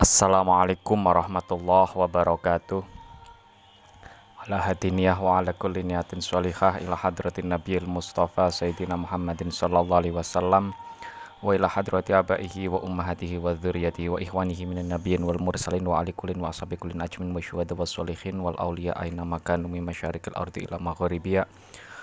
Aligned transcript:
Assalamualaikum 0.00 0.96
warahmatullahi 0.96 1.92
wabarakatuh. 1.92 2.80
Ala 4.48 4.56
hadiniyah 4.64 5.12
wa 5.20 5.36
ala 5.36 5.52
kulli 5.52 5.84
niyatin 5.84 6.24
sholihah 6.24 6.80
ila 6.80 6.96
hadratin 6.96 7.52
nabiyil 7.52 7.84
mustafa 7.84 8.48
sayyidina 8.48 8.96
Muhammadin 8.96 9.52
sallallahu 9.52 10.00
alaihi 10.00 10.16
wasallam 10.16 10.72
wa 11.44 11.52
ila 11.52 11.68
hadrati 11.68 12.16
abaihi 12.16 12.72
wa 12.72 12.80
ummahatihi 12.80 13.44
wa 13.44 13.52
dzurriyyatihi 13.52 14.08
wa 14.08 14.16
ikhwanihi 14.24 14.64
minan 14.64 14.88
nabiyyin 14.88 15.20
wal 15.20 15.36
mursalin 15.36 15.84
wa 15.84 16.00
ali 16.00 16.16
kullin 16.16 16.40
wa 16.40 16.48
ashabi 16.48 16.80
kullin 16.80 17.04
ajmin 17.04 17.36
wa 17.36 17.44
syuhada 17.44 17.76
was 17.76 17.92
sholihin 17.92 18.40
wal 18.40 18.56
auliya 18.56 18.96
aina 18.96 19.28
makanu 19.28 19.68
min 19.68 19.84
masyarikil 19.84 20.32
ardi 20.32 20.64
ila 20.64 20.80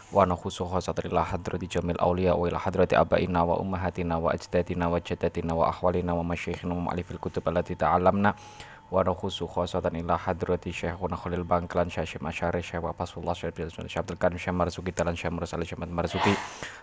wa 0.07 0.23
nakhusu 0.23 0.63
khosatan 0.63 1.11
ila 1.11 1.23
hadrati 1.27 1.67
jamil 1.67 1.99
awliya 1.99 2.31
wa 2.31 2.47
ila 2.47 2.59
hadrati 2.59 2.95
abaina 2.95 3.43
wa 3.43 3.59
ummahatina 3.59 4.15
wa 4.15 4.31
ajdadina 4.31 4.87
wa 4.87 5.03
jaddatina 5.03 5.51
wa 5.51 5.67
ahwalina 5.67 6.15
wa 6.15 6.23
masyayikhina 6.23 6.71
wa 6.71 6.91
ma'alifil 6.91 7.19
kutub 7.19 7.43
allati 7.43 7.75
ta'alamna 7.75 8.31
wa 8.87 9.03
nakhusu 9.03 9.51
khosatan 9.51 9.99
ila 9.99 10.15
hadrati 10.15 10.71
syekhuna 10.71 11.19
khalil 11.19 11.43
bangkalan 11.43 11.91
syekh 11.91 12.23
masyari 12.23 12.63
syekh 12.63 12.79
wa 12.79 12.95
pasullah 12.95 13.35
syekh 13.35 13.51
Abdul 13.75 14.15
Karim 14.15 14.39
syekh 14.39 14.55
marzuki 14.55 14.95
talan 14.95 15.11
syekh 15.19 15.35
mursali 15.35 15.67
syekh 15.67 15.83
marzuki. 15.91 16.31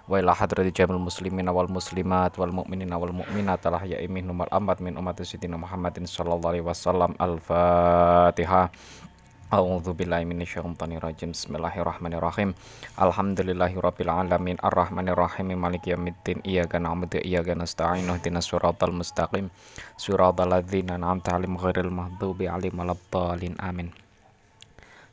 Wa 0.05 0.21
ila 0.21 0.37
hadrati 0.37 0.69
jamil 0.69 1.01
muslimina 1.01 1.49
wal 1.49 1.73
muslimat 1.73 2.37
wal 2.37 2.53
mu'minina 2.53 3.01
wal 3.01 3.25
mu'minat 3.25 3.65
al 3.65 3.81
ahya'i 3.81 4.05
minhum 4.05 4.37
wal 4.37 4.53
amwat 4.53 4.85
min 4.85 5.01
ummati 5.01 5.25
sayyidina 5.25 5.57
Muhammadin 5.57 6.05
sallallahu 6.05 6.53
alaihi 6.53 6.67
wasallam. 6.69 7.17
Al-fatihah 7.17 8.69
A'udzu 8.69 9.04
billahi 9.95 10.27
minasyaitonir 10.27 10.99
rajim. 10.99 11.31
Bismillahirrahmanirrahim. 11.31 12.59
Alhamdulillahirabbil 12.99 14.11
alamin 14.11 14.59
arrahmanir 14.59 15.15
rahim 15.15 15.55
maliki 15.55 15.95
yaumiddin. 15.95 16.43
Iyyaka 16.43 16.83
na'budu 16.83 17.23
wa 17.23 17.23
iyyaka 17.23 17.55
nasta'in. 17.55 18.11
Ihdinas 18.11 18.51
siratal 18.51 18.91
mustaqim. 18.91 19.55
Siratal 19.95 20.51
ladzina 20.51 20.99
an'amta 20.99 21.39
'alaihim 21.39 21.55
ghairil 21.55 21.95
maghdubi 21.95 22.51
'alaihim 22.51 22.83
waladdallin. 22.83 23.55
Amin. 23.63 23.95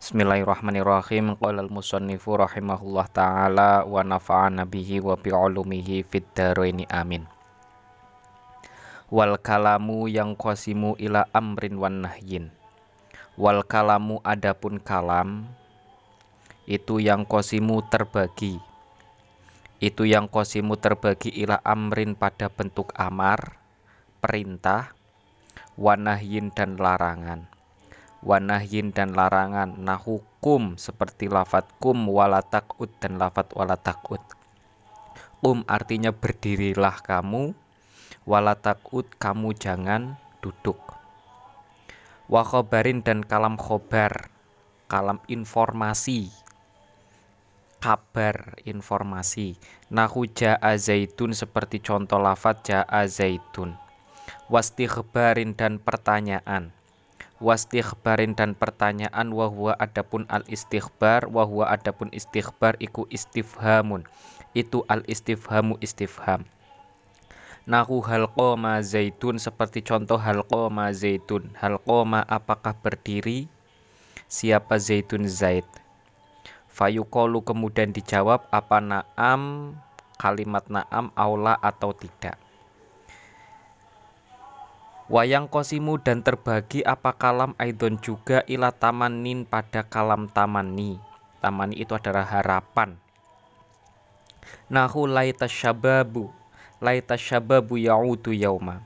Bismillahirrahmanirrahim. 0.01 1.37
Qala 1.37 1.61
al-musannifu 1.61 2.41
rahimahullah 2.41 3.13
taala 3.13 3.85
wa 3.85 4.01
nafa'ana 4.01 4.65
bihi 4.65 5.05
wa 5.05 5.21
bi 5.21 5.29
'ulumihi 5.29 6.01
fid 6.09 6.25
dharaini. 6.33 6.89
Amin. 6.89 7.29
Wal 9.13 9.37
kalamu 9.37 10.09
yang 10.09 10.33
qasimu 10.33 10.97
ila 10.97 11.29
amrin 11.29 11.77
wan 11.77 12.09
nahyin 12.09 12.49
wal 13.41 13.65
kalamu 13.65 14.21
adapun 14.21 14.77
kalam 14.77 15.49
itu 16.69 17.01
yang 17.01 17.25
kosimu 17.25 17.81
terbagi. 17.89 18.61
Itu 19.81 20.05
yang 20.05 20.29
kosimu 20.29 20.77
terbagi 20.77 21.33
ila 21.41 21.57
amrin 21.65 22.13
pada 22.13 22.53
bentuk 22.53 22.93
amar 22.93 23.57
perintah 24.21 24.93
wanahyin 25.73 26.53
dan 26.53 26.77
larangan. 26.77 27.49
Wanahyin 28.21 28.93
dan 28.93 29.17
larangan 29.17 29.73
nah 29.73 29.97
hukum 29.97 30.77
seperti 30.77 31.25
lafat 31.25 31.65
kum 31.81 32.05
walatakut 32.05 32.93
dan 33.01 33.17
lafat 33.17 33.49
walatakut 33.57 34.21
kum 35.41 35.65
artinya 35.65 36.13
berdirilah 36.13 37.01
kamu 37.01 37.57
walatakut 38.29 39.09
kamu 39.17 39.57
jangan 39.57 40.21
duduk 40.37 41.00
wa 42.31 42.47
khobarin 42.47 43.03
dan 43.03 43.27
kalam 43.27 43.59
khobar. 43.59 44.31
Kalam 44.87 45.19
informasi. 45.27 46.31
Kabar 47.83 48.55
informasi. 48.63 49.59
Nahu 49.91 50.31
ja'a 50.31 50.79
zaitun 50.79 51.35
seperti 51.35 51.83
contoh 51.83 52.23
lafat 52.23 52.63
ja'a 52.63 53.03
zaitun. 53.11 53.75
Wastighbarin 54.47 55.59
dan 55.59 55.75
pertanyaan. 55.83 56.71
Wastighbarin 57.43 58.31
dan 58.31 58.55
pertanyaan 58.55 59.35
wahwa 59.35 59.75
adapun 59.75 60.23
al 60.31 60.47
istighbar 60.47 61.27
wahwa 61.27 61.67
adapun 61.67 62.07
istighbar 62.15 62.79
iku 62.79 63.11
istifhamun. 63.11 64.07
Itu 64.55 64.87
al 64.87 65.03
istifhamu 65.03 65.75
istifham 65.83 66.47
Nahu 67.61 68.01
halqoma 68.01 68.81
zaitun 68.81 69.37
seperti 69.37 69.85
contoh 69.85 70.17
halqoma 70.17 70.89
zaitun. 70.97 71.53
Halqoma 71.53 72.25
apakah 72.25 72.73
berdiri? 72.73 73.45
Siapa 74.25 74.81
zaitun 74.81 75.29
zaid? 75.29 75.69
Fayukolu 76.73 77.45
kemudian 77.45 77.93
dijawab 77.93 78.49
apa 78.49 78.81
naam 78.81 79.77
kalimat 80.17 80.65
naam 80.73 81.13
aula 81.13 81.53
atau 81.61 81.93
tidak. 81.93 82.41
Wayang 85.05 85.45
kosimu 85.45 86.01
dan 86.01 86.25
terbagi 86.25 86.81
apa 86.81 87.13
kalam 87.13 87.53
aidon 87.61 88.01
juga 88.01 88.41
ila 88.49 88.73
tamanin 88.73 89.45
pada 89.45 89.85
kalam 89.85 90.25
tamani. 90.33 90.97
Tamani 91.45 91.77
itu 91.77 91.93
adalah 91.93 92.25
harapan. 92.25 92.97
Nahu 94.73 95.05
laita 95.05 95.45
syababu 95.45 96.40
laita 96.81 97.15
syababu 97.15 97.77
ya'udu 97.77 98.33
yauma 98.33 98.81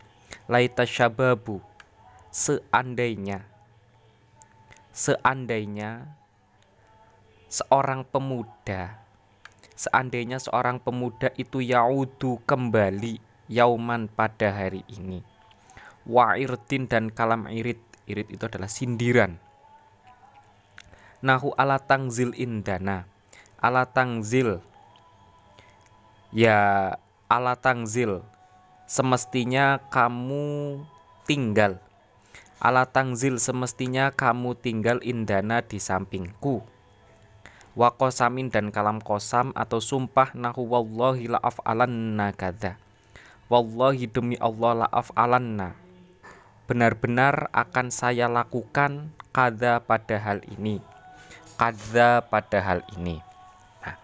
laita 0.46 0.84
syababu 0.84 1.64
seandainya 2.30 3.48
seandainya 4.92 6.06
seorang 7.48 8.04
pemuda 8.04 9.06
seandainya 9.76 10.40
seorang 10.40 10.80
pemuda 10.80 11.32
itu 11.36 11.60
yaudu 11.60 12.40
kembali 12.48 13.20
yauman 13.52 14.08
pada 14.10 14.50
hari 14.56 14.82
ini. 14.90 15.22
Wa'irdin 16.08 16.88
dan 16.88 17.12
kalam 17.12 17.50
irit 17.52 17.82
irit 18.08 18.30
itu 18.32 18.44
adalah 18.48 18.72
sindiran. 18.72 19.38
Nahu 21.26 21.52
ala 21.58 21.82
tangzil 21.82 22.32
indana 22.38 23.10
ala 23.58 23.90
tangzil 23.90 24.62
ya 26.30 26.94
ala 27.26 27.58
tangzil 27.58 28.22
semestinya 28.86 29.82
kamu 29.90 30.86
tinggal. 31.26 31.82
Ala 32.62 32.86
tangzil 32.86 33.42
semestinya 33.42 34.14
kamu 34.14 34.54
tinggal 34.62 35.02
indana 35.02 35.66
di 35.66 35.82
sampingku. 35.82 36.62
Wa 37.76 37.92
dan 38.54 38.72
kalam 38.72 39.04
kosam 39.04 39.52
atau 39.52 39.84
sumpah 39.84 40.32
nahu 40.32 40.64
wallahi 40.64 41.28
la 41.28 41.44
af'alanna 41.44 42.32
wallahi 43.52 44.08
demi 44.08 44.40
Allah 44.40 44.86
la 44.86 44.88
af'alanna. 44.88 45.76
Benar-benar 46.66 47.52
akan 47.52 47.92
saya 47.92 48.32
lakukan 48.32 49.12
kada 49.36 49.84
pada 49.84 50.16
hal 50.18 50.40
ini. 50.56 50.80
Kada 51.60 52.24
pada 52.24 52.58
hal 52.64 52.80
ini. 52.96 53.20
Nah, 53.84 53.98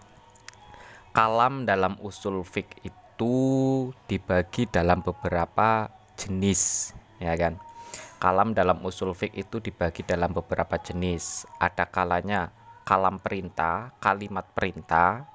kalam 1.16 1.64
dalam 1.64 1.96
usul 2.04 2.44
fik 2.44 2.68
itu 2.84 3.01
itu 3.22 3.94
dibagi 4.10 4.66
dalam 4.66 4.98
beberapa 4.98 5.86
jenis 6.18 6.90
ya 7.22 7.38
kan? 7.38 7.54
Kalam 8.18 8.50
dalam 8.50 8.82
usul 8.82 9.14
fik 9.14 9.30
itu 9.38 9.62
dibagi 9.62 10.02
dalam 10.02 10.34
beberapa 10.34 10.74
jenis. 10.74 11.46
Ada 11.62 11.86
kalanya 11.86 12.50
kalam 12.82 13.22
perintah 13.22 13.94
kalimat 14.02 14.42
perintah 14.50 15.30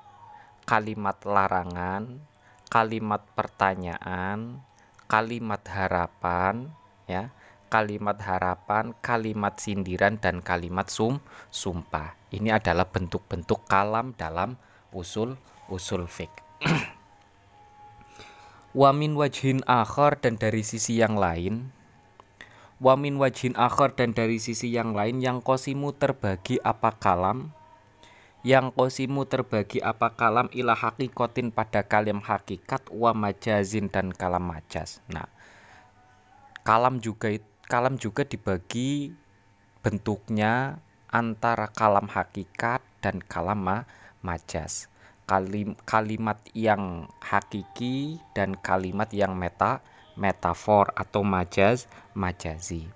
kalimat 0.67 1.15
larangan 1.23 2.19
kalimat 2.67 3.23
pertanyaan 3.31 4.59
kalimat 5.07 5.63
harapan 5.71 6.67
ya 7.07 7.31
kalimat 7.71 8.19
harapan 8.19 8.91
kalimat 8.99 9.55
sindiran 9.63 10.19
dan 10.19 10.43
kalimat 10.43 10.91
sum 10.91 11.23
sumpah. 11.55 12.19
Ini 12.35 12.59
adalah 12.59 12.91
bentuk-bentuk 12.91 13.63
kalam 13.63 14.11
dalam 14.19 14.59
usul 14.91 15.39
usul 15.71 16.03
fik 16.11 16.31
wamin 18.77 19.17
wajhin 19.17 19.65
akhar 19.65 20.21
dan 20.21 20.37
dari 20.37 20.61
sisi 20.61 21.01
yang 21.01 21.17
lain. 21.17 21.73
Wamin 22.77 23.17
wajhin 23.17 23.57
akhar 23.57 23.97
dan 23.97 24.13
dari 24.13 24.37
sisi 24.37 24.69
yang 24.69 24.93
lain 24.93 25.17
yang 25.17 25.41
kosimu 25.41 25.97
terbagi 25.97 26.61
apa 26.61 26.93
kalam? 26.93 27.57
Yang 28.45 28.77
kosimu 28.77 29.25
terbagi 29.25 29.81
apa 29.81 30.13
kalam 30.13 30.53
ila 30.53 30.77
hakikotin 30.77 31.49
pada 31.49 31.89
kalam 31.89 32.21
hakikat 32.21 32.85
wa 32.93 33.17
majazin 33.17 33.89
dan 33.89 34.13
kalam 34.13 34.45
majaz 34.45 35.01
nah 35.09 35.27
kalam 36.61 37.01
juga 37.01 37.33
kalam 37.65 37.97
juga 37.99 38.23
dibagi 38.23 39.11
bentuknya 39.81 40.79
antara 41.11 41.67
kalam 41.67 42.07
hakikat 42.07 42.79
dan 43.03 43.19
kalam 43.25 43.57
ma 43.57 43.89
majaz 44.21 44.87
kalim, 45.27 45.75
kalimat 45.83 46.39
yang 46.55 47.11
hakiki 47.19 48.17
dan 48.31 48.55
kalimat 48.57 49.11
yang 49.11 49.35
meta 49.35 49.83
metafor 50.17 50.89
atau 50.97 51.21
majaz 51.21 51.85
majazi. 52.17 52.89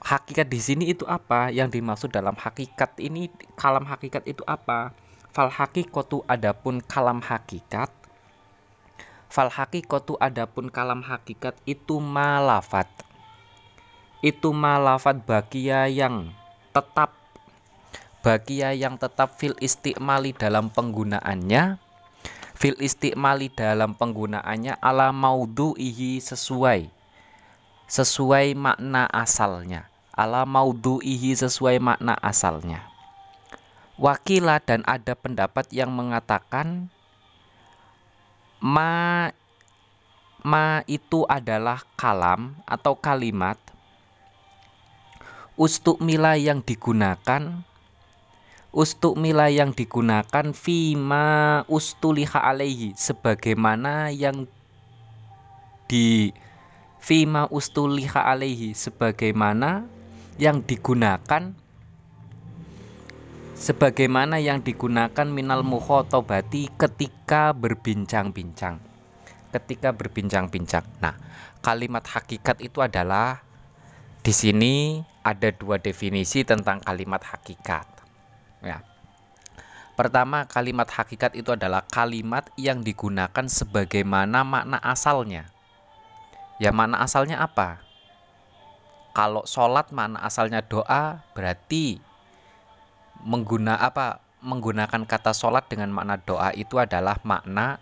Hakikat 0.00 0.48
di 0.48 0.60
sini 0.62 0.84
itu 0.88 1.04
apa? 1.04 1.52
Yang 1.52 1.80
dimaksud 1.80 2.08
dalam 2.08 2.38
hakikat 2.38 2.96
ini 3.02 3.28
kalam 3.58 3.84
hakikat 3.84 4.24
itu 4.24 4.40
apa? 4.48 4.96
Fal 5.30 5.52
hakikotu 5.52 6.24
adapun 6.26 6.82
kalam 6.82 7.22
hakikat 7.22 7.92
Fal 9.30 9.46
hakikotu 9.46 10.18
adapun 10.18 10.74
kalam 10.74 11.06
hakikat 11.06 11.54
itu 11.62 12.02
malafat 12.02 12.90
itu 14.20 14.52
malafat 14.52 15.24
bakia 15.24 15.88
yang 15.88 16.28
tetap 16.76 17.19
bakia 18.20 18.76
yang 18.76 19.00
tetap 19.00 19.36
fil 19.40 19.56
istiqmali 19.58 20.36
dalam 20.36 20.68
penggunaannya. 20.68 21.80
Fil 22.60 22.76
istiqmali 22.76 23.48
dalam 23.48 23.96
penggunaannya 23.96 24.76
ala 24.84 25.12
maudu'ihi 25.16 26.20
sesuai. 26.20 26.92
Sesuai 27.88 28.52
makna 28.52 29.08
asalnya. 29.08 29.88
Ala 30.12 30.44
maudu'ihi 30.44 31.32
sesuai 31.32 31.80
makna 31.80 32.14
asalnya. 32.20 32.84
Wakila 33.96 34.60
dan 34.60 34.84
ada 34.88 35.12
pendapat 35.12 35.68
yang 35.72 35.92
mengatakan 35.92 36.88
ma 38.60 39.28
ma 40.40 40.80
itu 40.88 41.24
adalah 41.28 41.84
kalam 41.96 42.56
atau 42.68 42.96
kalimat. 42.96 43.56
Ustuk 45.56 46.00
mila 46.00 46.40
yang 46.40 46.64
digunakan 46.64 47.64
ustuk 48.70 49.18
mila 49.18 49.50
yang 49.50 49.74
digunakan 49.74 50.54
fima 50.54 51.62
ustuliha 51.66 52.38
alaihi 52.38 52.94
sebagaimana 52.94 54.14
yang 54.14 54.46
di 55.90 56.30
fima 57.02 57.50
ustuliha 57.50 58.30
alaihi 58.30 58.70
sebagaimana 58.78 59.90
yang 60.38 60.62
digunakan 60.62 61.50
sebagaimana 63.58 64.38
yang 64.38 64.62
digunakan 64.62 65.26
minal 65.26 65.66
mukhotobati 65.66 66.70
ketika 66.78 67.50
berbincang-bincang. 67.50 68.78
Ketika 69.50 69.90
berbincang-bincang. 69.90 70.86
Nah 71.02 71.18
kalimat 71.58 72.06
hakikat 72.06 72.62
itu 72.62 72.78
adalah 72.78 73.42
di 74.22 74.30
sini 74.30 75.02
ada 75.26 75.50
dua 75.50 75.82
definisi 75.82 76.46
tentang 76.46 76.78
kalimat 76.86 77.20
hakikat 77.20 77.99
Ya. 78.60 78.84
Pertama, 79.96 80.48
kalimat 80.48 80.88
hakikat 80.88 81.36
itu 81.36 81.52
adalah 81.52 81.84
kalimat 81.84 82.48
yang 82.56 82.80
digunakan 82.80 83.44
sebagaimana 83.44 84.40
makna 84.48 84.80
asalnya. 84.80 85.52
Ya, 86.56 86.72
makna 86.72 87.04
asalnya 87.04 87.40
apa? 87.40 87.84
Kalau 89.12 89.44
sholat 89.44 89.92
makna 89.92 90.22
asalnya 90.24 90.64
doa, 90.64 91.20
berarti 91.36 92.00
mengguna 93.20 93.76
apa? 93.76 94.24
Menggunakan 94.40 95.04
kata 95.04 95.36
sholat 95.36 95.68
dengan 95.68 95.92
makna 95.92 96.16
doa 96.16 96.48
itu 96.56 96.80
adalah 96.80 97.20
makna 97.20 97.76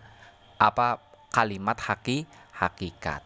apa? 0.58 0.98
Kalimat 1.30 1.78
haki 1.78 2.26
hakikat, 2.56 3.22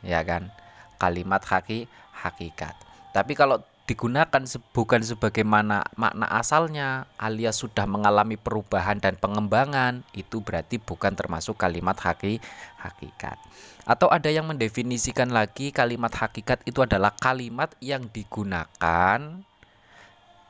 ya 0.00 0.24
kan? 0.24 0.48
Kalimat 0.96 1.44
haki 1.44 1.84
hakikat. 2.16 2.72
Tapi 3.12 3.36
kalau 3.36 3.60
digunakan 3.86 4.42
bukan 4.74 5.00
sebagaimana 5.00 5.86
makna 5.94 6.26
asalnya 6.26 7.06
alias 7.22 7.62
sudah 7.62 7.86
mengalami 7.86 8.34
perubahan 8.34 8.98
dan 8.98 9.14
pengembangan 9.14 10.02
itu 10.10 10.42
berarti 10.42 10.82
bukan 10.82 11.14
termasuk 11.14 11.54
kalimat 11.54 11.94
haki 11.94 12.42
hakikat. 12.82 13.38
Atau 13.86 14.10
ada 14.10 14.26
yang 14.26 14.50
mendefinisikan 14.50 15.30
lagi 15.30 15.70
kalimat 15.70 16.10
hakikat 16.10 16.66
itu 16.66 16.82
adalah 16.82 17.14
kalimat 17.14 17.70
yang 17.78 18.10
digunakan 18.10 19.46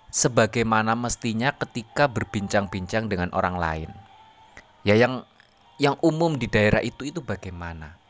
sebagaimana 0.09 0.97
mestinya 0.97 1.53
ketika 1.53 2.09
berbincang-bincang 2.09 3.13
dengan 3.13 3.29
orang 3.37 3.61
lain. 3.61 3.91
Ya 4.81 4.97
yang 4.97 5.29
yang 5.77 6.01
umum 6.01 6.41
di 6.41 6.49
daerah 6.49 6.81
itu 6.81 7.05
itu 7.05 7.21
bagaimana? 7.21 8.01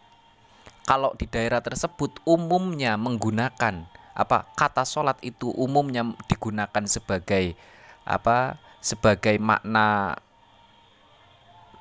Kalau 0.87 1.19
di 1.19 1.27
daerah 1.27 1.59
tersebut 1.59 2.23
umumnya 2.23 2.95
menggunakan 2.95 3.91
apa 4.17 4.49
kata 4.57 4.89
sholat 4.89 5.21
itu 5.21 5.53
umumnya 5.53 6.09
digunakan 6.25 6.85
sebagai 6.89 7.53
apa 8.09 8.57
sebagai 8.81 9.37
makna 9.37 10.17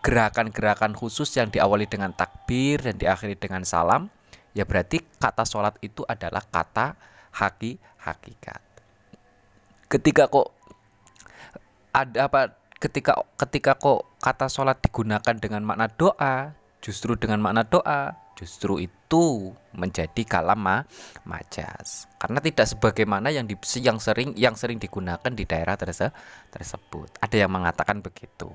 gerakan-gerakan 0.03 0.93
khusus 0.93 1.31
yang 1.33 1.49
diawali 1.49 1.87
dengan 1.87 2.11
takbir 2.11 2.83
dan 2.83 2.99
diakhiri 2.99 3.39
dengan 3.39 3.63
salam 3.63 4.11
ya 4.51 4.67
berarti 4.67 4.99
kata 5.17 5.47
sholat 5.47 5.79
itu 5.79 6.03
adalah 6.05 6.43
kata 6.43 6.99
haki 7.33 7.79
hakikat. 8.03 8.61
Ketika 9.89 10.27
kok 10.27 10.51
ada 11.95 12.27
apa 12.27 12.41
ketika 12.77 13.15
ketika 13.39 13.71
kok 13.79 14.03
kata 14.19 14.51
sholat 14.51 14.77
digunakan 14.83 15.35
dengan 15.39 15.63
makna 15.63 15.87
doa 15.87 16.53
justru 16.83 17.15
dengan 17.15 17.39
makna 17.39 17.63
doa 17.63 18.13
justru 18.35 18.83
itu 18.83 19.04
menjadi 19.75 20.23
kalam 20.23 20.85
majas. 21.27 22.07
Karena 22.17 22.39
tidak 22.39 22.65
sebagaimana 22.69 23.29
yang 23.29 23.45
di, 23.45 23.55
yang 23.81 23.99
sering 23.99 24.33
yang 24.39 24.55
sering 24.55 24.79
digunakan 24.79 25.31
di 25.31 25.43
daerah 25.43 25.75
terse, 25.75 26.11
tersebut. 26.49 27.19
Ada 27.19 27.45
yang 27.45 27.51
mengatakan 27.51 27.99
begitu. 27.99 28.49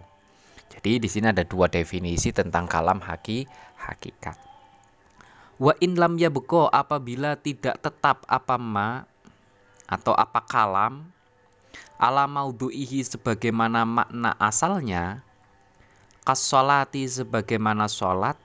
Jadi 0.70 1.02
di 1.02 1.08
sini 1.10 1.34
ada 1.34 1.42
dua 1.42 1.66
definisi 1.66 2.30
tentang 2.30 2.70
kalam 2.70 3.02
haki 3.02 3.44
hakikat. 3.76 4.38
Wa 5.60 5.76
in 5.84 5.98
lam 5.98 6.16
yabqa 6.16 6.72
apabila 6.72 7.36
tidak 7.36 7.82
tetap 7.84 8.24
apa 8.24 8.56
ma 8.56 9.04
atau 9.90 10.14
apa 10.14 10.40
kalam 10.46 11.10
ala 12.00 12.24
maudu'ihi 12.24 13.04
sebagaimana 13.04 13.84
makna 13.84 14.32
asalnya 14.40 15.20
kasolati 16.24 17.04
sebagaimana 17.04 17.90
sholat 17.90 18.40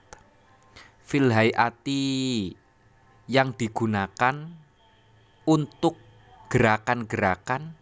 fil 1.06 1.30
hayati 1.30 2.52
yang 3.30 3.54
digunakan 3.54 4.50
untuk 5.46 5.94
gerakan-gerakan 6.50 7.78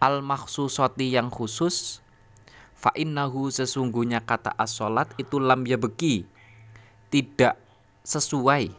al 0.00 0.24
maksusoti 0.24 1.12
yang 1.12 1.28
khusus 1.28 2.00
fa 2.72 2.90
innahu 2.96 3.52
sesungguhnya 3.52 4.24
kata 4.24 4.56
as-salat 4.56 5.12
itu 5.20 5.36
lam 5.38 5.62
yabki 5.68 6.24
tidak 7.12 7.60
sesuai. 8.02 8.72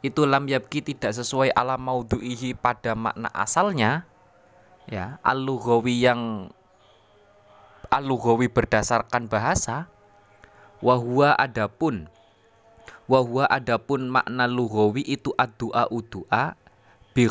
Itu 0.00 0.22
lam 0.24 0.46
yabki 0.46 0.86
tidak 0.86 1.10
sesuai 1.10 1.50
ala 1.50 1.74
maudhu'ihi 1.74 2.54
pada 2.54 2.94
makna 2.94 3.26
asalnya 3.34 4.06
ya 4.86 5.18
al 5.26 5.42
yang 5.90 6.48
al 7.90 8.06
berdasarkan 8.46 9.26
bahasa 9.26 9.90
wahwa 10.78 11.34
adapun 11.34 12.06
Wahwa 13.06 13.46
adapun 13.46 14.10
makna 14.10 14.50
lughawi 14.50 15.06
itu 15.06 15.30
addu'a 15.38 15.86
udu'a 15.94 16.58
bi 17.14 17.24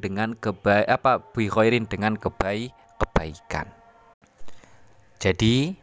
dengan 0.00 0.34
kebaik 0.34 0.88
apa 0.88 1.20
bi 1.20 1.46
dengan 1.86 2.16
kebaik 2.16 2.72
kebaikan. 2.96 3.68
Jadi 5.20 5.76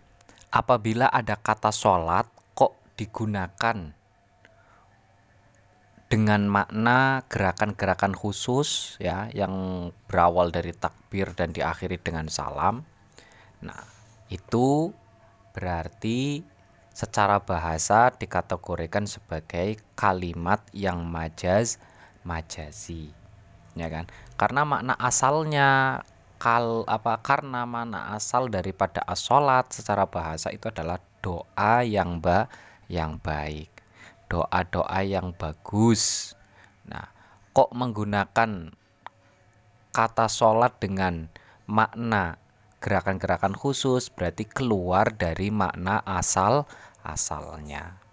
apabila 0.49 1.07
ada 1.13 1.37
kata 1.37 1.69
sholat 1.69 2.25
kok 2.57 2.73
digunakan 2.97 3.93
dengan 6.07 6.41
makna 6.47 7.27
gerakan-gerakan 7.27 8.15
khusus 8.15 8.95
ya 8.97 9.27
yang 9.35 9.87
berawal 10.07 10.49
dari 10.49 10.71
takbir 10.71 11.35
dan 11.35 11.51
diakhiri 11.51 11.99
dengan 11.99 12.31
salam. 12.31 12.81
Nah, 13.61 13.83
itu 14.31 14.91
berarti 15.51 16.41
secara 16.97 17.37
bahasa 17.37 18.09
dikategorikan 18.09 19.05
sebagai 19.05 19.77
kalimat 19.93 20.65
yang 20.73 21.05
majaz 21.05 21.77
majazi 22.25 23.13
ya 23.77 23.87
kan? 23.93 24.09
Karena 24.33 24.65
makna 24.65 24.97
asalnya 24.97 26.01
kal 26.41 26.81
apa 26.89 27.21
karena 27.21 27.69
mana 27.69 28.17
asal 28.17 28.49
daripada 28.49 29.05
asolat 29.05 29.69
secara 29.69 30.09
bahasa 30.09 30.49
itu 30.49 30.73
adalah 30.73 30.97
doa 31.21 31.85
yang 31.85 32.17
ba 32.17 32.49
yang 32.89 33.21
baik. 33.21 33.69
Doa-doa 34.27 35.05
yang 35.05 35.37
bagus. 35.37 36.33
Nah 36.89 37.05
kok 37.53 37.69
menggunakan 37.77 38.73
kata 39.93 40.25
sholat 40.29 40.81
dengan 40.81 41.29
makna 41.69 42.37
gerakan-gerakan 42.77 43.57
khusus 43.57 44.13
berarti 44.13 44.45
keluar 44.45 45.09
dari 45.09 45.49
makna 45.49 46.05
asal 46.05 46.69
asalnya. 47.07 48.03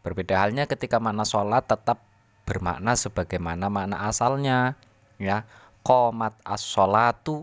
Berbeda 0.00 0.40
halnya 0.40 0.64
ketika 0.64 0.96
makna 0.98 1.22
sholat 1.28 1.68
tetap 1.68 2.00
bermakna 2.48 2.96
sebagaimana 2.96 3.68
makna 3.68 4.08
asalnya, 4.08 4.80
ya. 5.20 5.44
Komat 5.82 6.38
as-sholatu. 6.46 7.42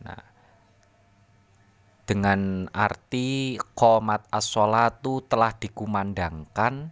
Nah, 0.00 0.24
dengan 2.08 2.64
arti 2.72 3.60
komat 3.76 4.24
as-sholatu 4.32 5.20
telah 5.28 5.52
dikumandangkan 5.52 6.88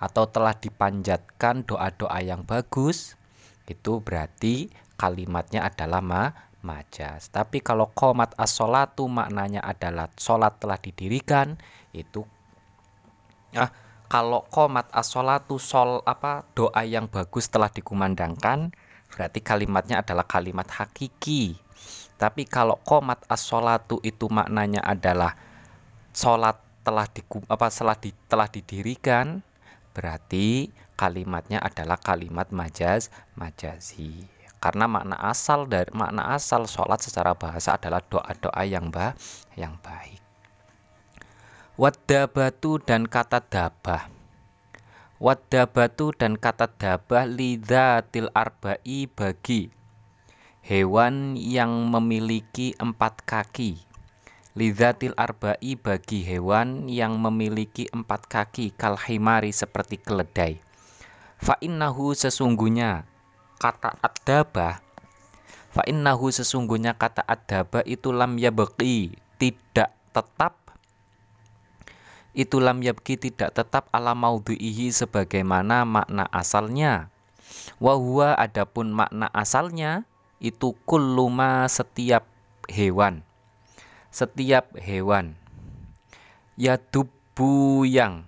atau 0.00 0.24
telah 0.32 0.56
dipanjatkan 0.56 1.68
doa-doa 1.68 2.18
yang 2.24 2.48
bagus, 2.48 3.20
itu 3.68 4.00
berarti 4.00 4.72
kalimatnya 4.96 5.68
adalah 5.68 6.00
ma 6.00 6.51
majas. 6.62 7.28
Tapi 7.28 7.60
kalau 7.60 7.90
komat 7.92 8.34
as-sholatu 8.38 9.06
maknanya 9.06 9.62
adalah 9.62 10.08
sholat 10.16 10.58
telah 10.58 10.78
didirikan, 10.78 11.58
itu 11.92 12.24
ah 13.52 13.70
kalau 14.12 14.44
komat 14.52 14.92
asolatu 14.92 15.56
sol 15.56 16.04
apa 16.04 16.44
doa 16.52 16.84
yang 16.84 17.08
bagus 17.08 17.48
telah 17.48 17.72
dikumandangkan 17.72 18.72
berarti 19.12 19.40
kalimatnya 19.40 20.04
adalah 20.04 20.28
kalimat 20.28 20.68
hakiki 20.68 21.56
tapi 22.16 22.44
kalau 22.44 22.76
komat 22.84 23.24
asolatu 23.28 24.00
itu 24.04 24.28
maknanya 24.28 24.84
adalah 24.84 25.36
sholat 26.12 26.60
telah 26.84 27.08
di 27.08 27.24
apa 27.48 27.66
setelah 27.72 27.96
di, 27.96 28.12
telah 28.28 28.48
didirikan 28.52 29.40
berarti 29.96 30.72
kalimatnya 30.96 31.60
adalah 31.60 31.96
kalimat 32.00 32.48
majaz 32.52 33.08
majazi 33.36 34.28
karena 34.62 34.86
makna 34.86 35.18
asal 35.18 35.66
dari 35.66 35.90
makna 35.90 36.38
asal 36.38 36.70
sholat 36.70 37.02
secara 37.02 37.34
bahasa 37.34 37.74
adalah 37.74 37.98
doa-doa 37.98 38.62
yang 38.62 38.94
bah 38.94 39.18
yang 39.58 39.74
baik. 39.82 40.22
Wadabatu 41.74 42.78
dan 42.78 43.10
kata 43.10 43.42
dabah. 43.42 44.06
Wadabatu 45.18 46.14
dan 46.14 46.38
kata 46.38 46.70
dabah 46.70 47.26
til 48.06 48.30
arba'i 48.30 49.10
bagi 49.10 49.74
hewan 50.62 51.34
yang 51.34 51.90
memiliki 51.90 52.78
empat 52.78 53.26
kaki. 53.26 53.82
Til 54.54 55.14
arba'i 55.18 55.74
bagi 55.74 56.22
hewan 56.22 56.86
yang 56.86 57.18
memiliki 57.18 57.90
empat 57.90 58.30
kaki 58.30 58.78
kalhimari 58.78 59.50
seperti 59.50 59.98
keledai. 59.98 60.62
Fa'innahu 61.42 62.14
sesungguhnya 62.14 63.10
kata 63.62 63.94
adabah 64.02 64.82
Fa'innahu 65.72 66.28
sesungguhnya 66.34 66.98
kata 66.98 67.22
adabah 67.24 67.86
itu 67.86 68.12
lam 68.12 68.36
yabqi 68.36 69.16
tidak 69.40 69.94
tetap 70.12 70.62
itu 72.32 72.60
lam 72.60 72.80
yabki 72.80 73.20
tidak 73.20 73.52
tetap 73.52 73.92
ala 73.92 74.16
maudhu'ihi 74.16 74.88
sebagaimana 74.88 75.84
makna 75.84 76.24
asalnya. 76.32 77.12
Wahua 77.76 78.32
adapun 78.40 78.88
makna 78.88 79.28
asalnya 79.36 80.08
itu 80.40 80.72
kulluma 80.88 81.68
setiap 81.68 82.24
hewan. 82.72 83.20
Setiap 84.08 84.72
hewan. 84.80 85.36
Ya 86.56 86.80
dubu 86.80 87.84
yang 87.84 88.24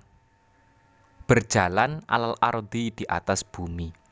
berjalan 1.25 2.05
alal 2.05 2.37
ardi 2.45 2.93
di 2.93 3.05
atas 3.09 3.41
bumi. 3.41 4.04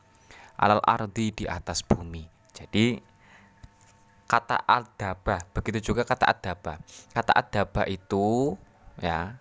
Alal 0.58 0.82
ardi 0.84 1.32
di 1.32 1.44
atas 1.48 1.80
bumi. 1.84 2.24
Jadi 2.52 3.00
kata 4.28 4.64
adabah, 4.64 5.44
begitu 5.52 5.92
juga 5.92 6.08
kata 6.08 6.24
adabah. 6.28 6.80
Kata 7.12 7.32
adabah 7.36 7.84
itu 7.88 8.56
ya 9.00 9.36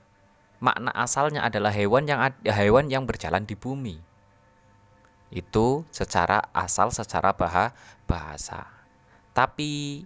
makna 0.62 0.94
asalnya 0.94 1.42
adalah 1.42 1.74
hewan 1.74 2.06
yang 2.06 2.22
hewan 2.46 2.92
yang 2.92 3.04
berjalan 3.08 3.48
di 3.48 3.56
bumi. 3.56 3.98
Itu 5.32 5.88
secara 5.90 6.44
asal 6.52 6.92
secara 6.92 7.32
bah 7.32 7.72
bahasa. 8.04 8.68
Tapi 9.32 10.04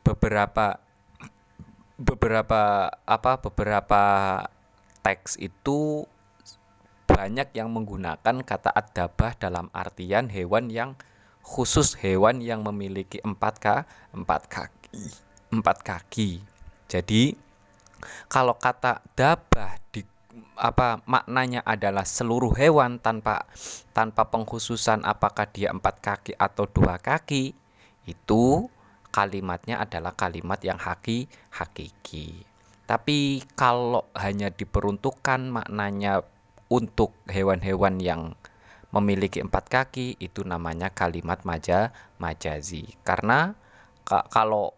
beberapa 0.00 0.80
beberapa 2.00 2.88
apa 3.04 3.32
beberapa 3.42 4.02
teks 5.04 5.36
itu 5.36 6.08
banyak 7.18 7.50
yang 7.50 7.74
menggunakan 7.74 8.46
kata 8.46 8.70
adabah 8.70 9.34
dalam 9.34 9.66
artian 9.74 10.30
hewan 10.30 10.70
yang 10.70 10.94
khusus 11.42 11.98
hewan 11.98 12.38
yang 12.38 12.62
memiliki 12.62 13.18
empat 13.26 13.54
k 13.58 13.66
empat 14.14 14.46
kaki 14.46 15.26
empat 15.50 15.82
kaki. 15.82 16.38
Jadi 16.86 17.34
kalau 18.30 18.54
kata 18.54 19.02
dabah 19.18 19.82
di 19.90 20.06
apa 20.54 21.02
maknanya 21.10 21.66
adalah 21.66 22.06
seluruh 22.06 22.54
hewan 22.54 23.02
tanpa 23.02 23.50
tanpa 23.90 24.30
pengkhususan 24.30 25.02
apakah 25.02 25.50
dia 25.50 25.74
empat 25.74 25.98
kaki 25.98 26.32
atau 26.38 26.70
dua 26.70 27.02
kaki 27.02 27.50
itu 28.06 28.70
kalimatnya 29.10 29.82
adalah 29.82 30.14
kalimat 30.14 30.62
yang 30.62 30.78
haki 30.78 31.26
hakiki 31.50 32.46
tapi 32.86 33.42
kalau 33.58 34.06
hanya 34.14 34.54
diperuntukkan 34.54 35.50
maknanya 35.50 36.22
untuk 36.68 37.16
hewan-hewan 37.28 38.00
yang 38.00 38.36
memiliki 38.88 39.44
empat 39.44 39.68
kaki 39.68 40.16
itu 40.16 40.44
namanya 40.44 40.88
kalimat 40.88 41.44
maja 41.44 41.92
majazi 42.16 42.88
karena 43.04 43.52
kalau 44.08 44.72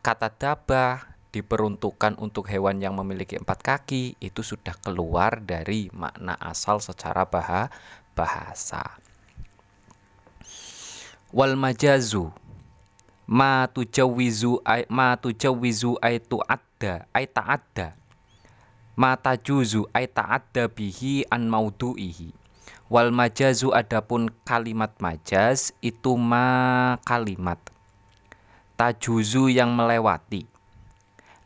kata 0.00 0.32
dabah 0.32 1.12
diperuntukkan 1.32 2.20
untuk 2.20 2.48
hewan 2.48 2.80
yang 2.80 2.96
memiliki 2.96 3.40
empat 3.40 3.64
kaki 3.64 4.20
itu 4.20 4.40
sudah 4.44 4.76
keluar 4.80 5.40
dari 5.40 5.88
makna 5.96 6.36
asal 6.36 6.80
secara 6.80 7.24
bah 7.24 7.72
bahasa. 8.12 9.00
Wal 11.32 11.56
majazu 11.56 12.28
ma 13.24 13.64
tujawizu 13.64 14.60
ma 14.92 15.16
tujawizu 15.16 15.96
ay 16.04 16.20
tu'adda 16.20 17.08
ay 17.16 17.24
ta'adda 17.24 17.96
ma 18.92 19.16
tajuzu 19.16 19.88
ay 19.96 20.04
ta'adda 20.08 20.68
bihi 20.68 21.24
an 21.32 21.48
maudu'ihi. 21.48 22.36
Wal 22.92 23.08
majazu 23.08 23.72
adapun 23.72 24.28
kalimat 24.44 24.92
majaz 25.00 25.72
itu 25.80 26.12
ma 26.20 27.00
kalimat. 27.08 27.56
Tajuzu 28.76 29.48
yang 29.48 29.72
melewati. 29.72 30.44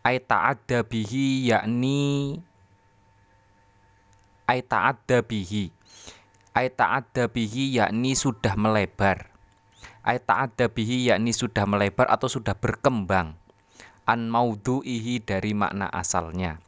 Ay 0.03 0.19
ta'adda 0.19 0.83
bihi 0.83 1.51
yakni 1.51 2.39
ay 4.51 4.63
ta'adda 4.63 5.23
bihi. 5.23 5.71
Ay 6.51 6.67
ta'adda 6.71 7.31
bihi 7.31 7.79
yakni 7.79 8.19
sudah 8.19 8.59
melebar. 8.59 9.31
Ay 10.03 10.19
ta'adda 10.19 10.67
bihi 10.67 11.11
yakni 11.11 11.31
sudah 11.31 11.63
melebar 11.67 12.11
atau 12.11 12.27
sudah 12.27 12.59
berkembang. 12.59 13.39
An 14.07 14.31
maudhu'ihi 14.31 15.23
dari 15.23 15.51
makna 15.55 15.91
asalnya 15.91 16.66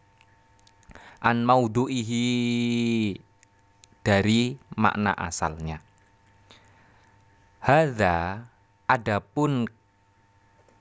an 1.23 1.43
maudhu'ihi 1.45 2.25
dari 4.03 4.57
makna 4.79 5.13
asalnya 5.15 5.83
hadza 7.63 8.47
adapun 8.87 9.67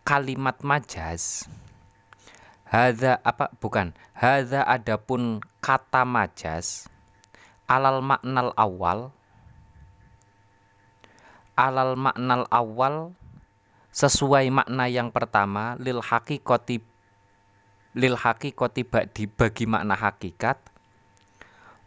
kalimat 0.07 0.61
majaz 0.63 1.49
Hadza 2.67 3.15
apa 3.23 3.47
bukan? 3.63 3.95
Hadza 4.11 4.59
adapun 4.67 5.39
kata 5.63 6.03
majas 6.03 6.91
alal 7.67 8.03
maknal 8.03 8.51
awal 8.55 9.11
alal 11.55 11.95
maknal 11.95 12.43
awal 12.51 13.15
sesuai 13.91 14.51
makna 14.51 14.87
yang 14.87 15.11
pertama 15.11 15.75
lil 15.79 15.99
hakikoti 15.99 16.83
lil 17.97 18.13
hakikoti 18.13 18.85
bagi, 18.85 19.25
bagi 19.25 19.65
makna 19.65 19.97
hakikat 19.97 20.61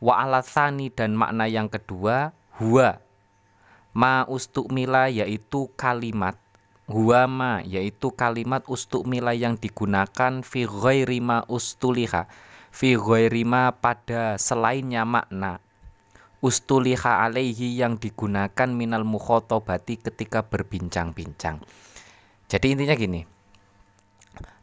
wa 0.02 0.18
alasani 0.18 0.90
dan 0.90 1.14
makna 1.14 1.46
yang 1.46 1.70
kedua 1.70 2.34
huwa. 2.58 2.98
Ma 3.94 4.26
ustukmila 4.26 5.06
yaitu 5.06 5.70
kalimat. 5.78 6.34
Huwama 6.90 7.62
yaitu 7.62 8.10
kalimat 8.10 8.66
ustukmila 8.66 9.30
yang 9.30 9.54
digunakan 9.54 10.42
fi 10.42 10.66
ghairi 10.66 11.22
ma 11.22 11.46
ustuliha. 11.46 12.26
Fi 12.74 12.98
ghairi 12.98 13.46
ma 13.46 13.70
pada 13.70 14.34
selainnya 14.38 15.06
makna. 15.06 15.62
Ustuliha 16.42 17.22
alaihi 17.22 17.78
yang 17.78 18.00
digunakan 18.00 18.68
minal 18.70 19.06
mukhotobati 19.06 20.00
ketika 20.02 20.42
berbincang-bincang. 20.42 21.62
Jadi 22.50 22.66
intinya 22.74 22.96
gini 22.98 23.39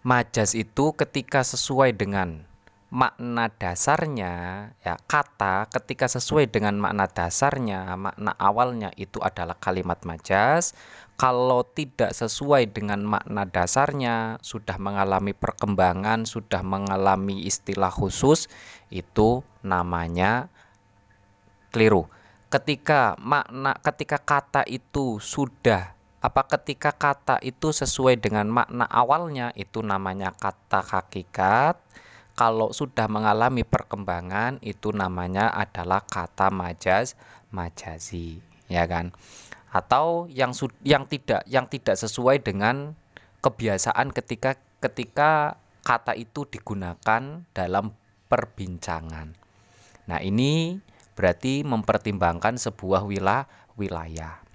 majas 0.08 0.56
itu 0.56 0.96
ketika 0.96 1.44
sesuai 1.44 1.92
dengan 1.92 2.48
makna 2.88 3.52
dasarnya 3.52 4.72
ya 4.80 4.96
kata 5.04 5.68
ketika 5.68 6.08
sesuai 6.08 6.48
dengan 6.48 6.80
makna 6.80 7.12
dasarnya 7.12 8.00
makna 8.00 8.32
awalnya 8.40 8.96
itu 8.96 9.20
adalah 9.20 9.60
kalimat 9.60 10.00
majas. 10.08 10.72
Kalau 11.18 11.66
tidak 11.66 12.14
sesuai 12.14 12.72
dengan 12.72 13.04
makna 13.04 13.44
dasarnya 13.44 14.40
sudah 14.40 14.80
mengalami 14.80 15.36
perkembangan 15.36 16.24
sudah 16.24 16.64
mengalami 16.64 17.44
istilah 17.44 17.92
khusus 17.92 18.48
itu 18.88 19.44
namanya 19.66 20.48
keliru. 21.76 22.08
Ketika 22.48 23.20
makna 23.20 23.76
ketika 23.84 24.24
kata 24.24 24.64
itu 24.72 25.20
sudah 25.20 25.97
apa 26.18 26.42
ketika 26.58 26.94
kata 26.94 27.38
itu 27.46 27.70
sesuai 27.70 28.18
dengan 28.18 28.50
makna 28.50 28.90
awalnya 28.90 29.54
itu 29.54 29.86
namanya 29.86 30.34
kata 30.34 30.82
hakikat 30.82 31.78
kalau 32.34 32.74
sudah 32.74 33.06
mengalami 33.06 33.62
perkembangan 33.62 34.58
itu 34.66 34.90
namanya 34.94 35.54
adalah 35.54 36.02
kata 36.02 36.50
majaz 36.50 37.14
majazi 37.54 38.42
ya 38.66 38.90
kan 38.90 39.14
atau 39.70 40.26
yang 40.32 40.56
yang 40.82 41.06
tidak 41.06 41.46
yang 41.46 41.70
tidak 41.70 41.96
sesuai 42.00 42.42
dengan 42.42 42.98
kebiasaan 43.46 44.10
ketika 44.10 44.58
ketika 44.82 45.62
kata 45.86 46.18
itu 46.20 46.44
digunakan 46.50 47.48
dalam 47.56 47.96
perbincangan. 48.28 49.32
Nah, 50.08 50.20
ini 50.20 50.84
berarti 51.16 51.64
mempertimbangkan 51.64 52.60
sebuah 52.60 53.08
wilayah 53.08 53.48
wilayah. 53.80 54.47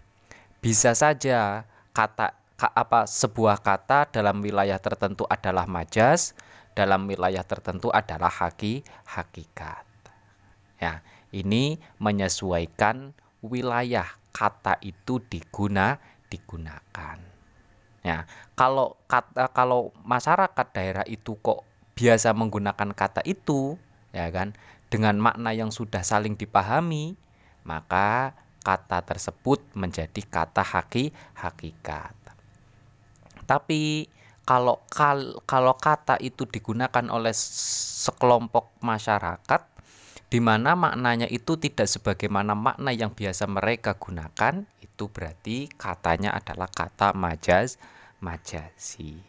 Bisa 0.63 0.95
saja 0.95 1.67
kata 1.91 2.39
apa 2.63 3.11
sebuah 3.11 3.59
kata 3.59 4.15
dalam 4.15 4.39
wilayah 4.39 4.79
tertentu 4.79 5.27
adalah 5.27 5.67
majas, 5.67 6.39
dalam 6.79 7.11
wilayah 7.11 7.43
tertentu 7.43 7.91
adalah 7.91 8.31
haki 8.31 8.87
hakikat. 9.03 9.83
Ya, 10.79 11.03
ini 11.35 11.83
menyesuaikan 11.99 13.11
wilayah 13.43 14.07
kata 14.31 14.79
itu 14.87 15.19
diguna 15.27 15.99
digunakan. 16.31 17.19
Ya, 18.07 18.31
kalau 18.55 18.95
kata 19.11 19.51
kalau 19.51 19.91
masyarakat 20.07 20.67
daerah 20.71 21.03
itu 21.11 21.35
kok 21.43 21.67
biasa 21.99 22.31
menggunakan 22.39 22.95
kata 22.95 23.27
itu, 23.27 23.83
ya 24.15 24.31
kan, 24.31 24.55
dengan 24.95 25.19
makna 25.19 25.51
yang 25.51 25.75
sudah 25.75 26.07
saling 26.07 26.39
dipahami, 26.39 27.19
maka 27.67 28.39
kata 28.63 29.03
tersebut 29.03 29.61
menjadi 29.75 30.23
kata 30.23 30.63
haki 30.63 31.11
hakikat. 31.35 32.15
Tapi 33.45 34.07
kalau 34.43 34.83
kal, 34.91 35.43
kalau 35.47 35.75
kata 35.79 36.19
itu 36.19 36.47
digunakan 36.47 37.07
oleh 37.11 37.35
sekelompok 37.35 38.79
masyarakat 38.83 39.63
di 40.33 40.41
mana 40.41 40.73
maknanya 40.73 41.29
itu 41.29 41.61
tidak 41.61 41.85
sebagaimana 41.85 42.57
makna 42.57 42.89
yang 42.89 43.13
biasa 43.13 43.45
mereka 43.45 44.01
gunakan, 44.01 44.65
itu 44.81 45.05
berarti 45.13 45.69
katanya 45.77 46.33
adalah 46.33 46.73
kata 46.73 47.13
majaz 47.13 47.77
majasi. 48.25 49.21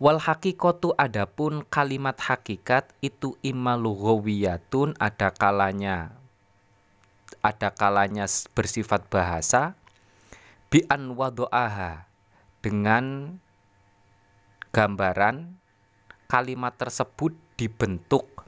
Wal 0.00 0.18
hakikotu 0.18 0.96
adapun 0.96 1.62
kalimat 1.68 2.16
hakikat 2.18 2.88
itu 3.04 3.36
imma 3.44 3.76
ada 4.96 5.28
kalanya 5.30 6.16
ada 7.40 7.72
kalanya 7.72 8.28
bersifat 8.52 9.08
bahasa 9.08 9.76
bi 10.68 10.84
an 10.86 11.16
wado'aha 11.16 12.06
dengan 12.60 13.36
gambaran 14.70 15.56
kalimat 16.30 16.76
tersebut 16.78 17.34
dibentuk. 17.58 18.46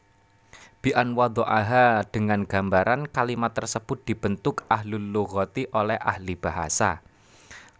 Bi 0.84 0.94
an 0.94 1.18
wado'aha 1.18 2.06
dengan 2.10 2.46
gambaran 2.46 3.10
kalimat 3.10 3.56
tersebut 3.56 4.04
dibentuk 4.06 4.62
ahlul 4.70 5.02
lughati 5.02 5.66
oleh 5.74 5.98
ahli 5.98 6.38
bahasa. 6.38 7.02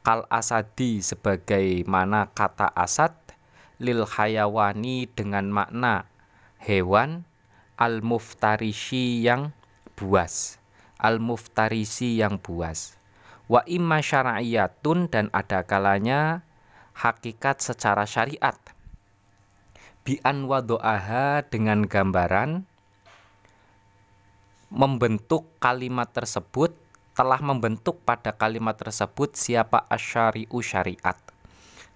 Kal 0.03 0.27
asadi 0.27 0.99
sebagaimana 0.99 2.35
kata 2.35 2.67
asad 2.75 3.15
lil 3.79 4.03
hayawani 4.03 5.07
dengan 5.15 5.51
makna 5.51 6.11
hewan 6.59 7.23
al 7.79 8.03
muftarishi 8.03 9.23
yang 9.23 9.55
buas 9.95 10.62
al-muftarisi 11.03 12.23
yang 12.23 12.39
buas. 12.39 12.95
Wa 13.51 13.67
imma 13.67 13.99
syara'iyatun 13.99 15.11
dan 15.11 15.27
ada 15.35 15.67
kalanya 15.67 16.47
hakikat 16.95 17.59
secara 17.59 18.07
syariat. 18.07 18.55
Bi'an 20.07 20.47
wado'aha 20.47 21.43
dengan 21.51 21.85
gambaran 21.85 22.65
membentuk 24.73 25.53
kalimat 25.61 26.09
tersebut 26.15 26.73
telah 27.13 27.39
membentuk 27.45 28.01
pada 28.09 28.33
kalimat 28.33 28.73
tersebut 28.79 29.37
siapa 29.37 29.85
asyari'u 29.91 30.59
syariat. 30.65 31.19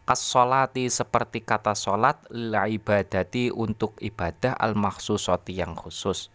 Kasolati 0.07 0.87
seperti 0.87 1.43
kata 1.43 1.75
solat 1.75 2.21
la 2.31 2.71
ibadati 2.71 3.51
untuk 3.51 3.99
ibadah 3.99 4.55
al-maksusoti 4.55 5.59
yang 5.59 5.75
khusus 5.75 6.31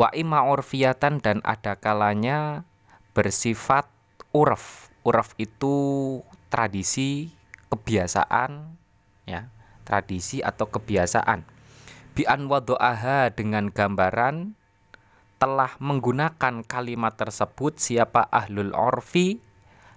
wa 0.00 0.08
imma 0.16 0.48
urfiyatan 0.48 1.20
dan 1.20 1.44
ada 1.44 1.76
kalanya 1.76 2.64
bersifat 3.12 3.84
urf. 4.32 4.88
Urf 5.04 5.36
itu 5.36 5.76
tradisi, 6.48 7.36
kebiasaan 7.68 8.80
ya, 9.28 9.52
tradisi 9.84 10.40
atau 10.40 10.72
kebiasaan. 10.72 11.44
Bi 12.16 12.24
wado'aha 12.24 13.28
dengan 13.36 13.68
gambaran 13.68 14.56
telah 15.36 15.76
menggunakan 15.76 16.64
kalimat 16.64 17.20
tersebut 17.20 17.76
siapa 17.76 18.24
ahlul 18.32 18.72
orfi 18.72 19.40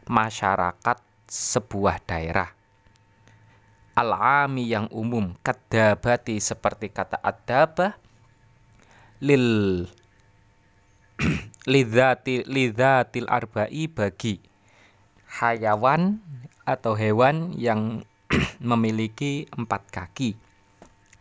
masyarakat 0.07 0.99
sebuah 1.27 2.03
daerah 2.03 2.51
al-ami 3.93 4.65
yang 4.67 4.89
umum 4.89 5.37
kadabati 5.45 6.41
seperti 6.41 6.89
kata 6.89 7.21
adabah 7.21 8.02
lil 9.23 9.87
lidati 11.71 12.43
lidatil 12.43 13.31
arba'i 13.31 13.87
bagi 13.87 14.43
hayawan 15.39 16.19
atau 16.67 16.91
hewan 16.99 17.55
yang 17.55 18.03
memiliki 18.59 19.47
empat 19.55 19.87
kaki 19.87 20.35